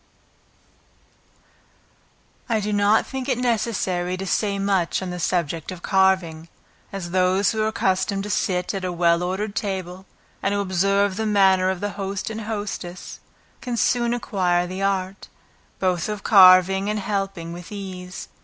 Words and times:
I 2.49 2.59
do 2.59 2.73
not 2.73 3.05
think 3.05 3.29
it 3.29 3.37
necessary 3.37 4.17
to 4.17 4.25
say 4.25 4.57
much 4.57 4.99
on 4.99 5.11
the 5.11 5.19
subject 5.19 5.71
of 5.71 5.83
carving, 5.83 6.49
as 6.91 7.11
those 7.11 7.51
who 7.51 7.61
are 7.61 7.67
accustomed 7.67 8.23
to 8.23 8.31
sit 8.31 8.73
at 8.73 8.83
a 8.83 8.91
well 8.91 9.21
ordered 9.21 9.53
table, 9.55 10.07
and 10.41 10.55
who 10.55 10.59
observe 10.59 11.17
the 11.17 11.27
manner 11.27 11.69
of 11.69 11.81
the 11.81 11.91
host 12.01 12.31
and 12.31 12.41
hostess, 12.41 13.19
can 13.61 13.77
soon 13.77 14.15
acquire 14.15 14.65
the 14.65 14.81
art, 14.81 15.27
both 15.77 16.09
of 16.09 16.23
carving 16.23 16.89
and 16.89 16.97
helping 16.99 17.53
with 17.53 17.71
ease. 17.71 18.27